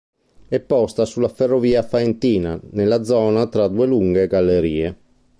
È 0.47 0.59
posta 0.59 1.05
sulla 1.05 1.27
ferrovia 1.27 1.83
Faentina 1.83 2.59
nella 2.71 3.03
zona 3.03 3.45
tra 3.45 3.67
due 3.67 3.85
lunghe 3.85 4.25
gallerie. 4.25 4.97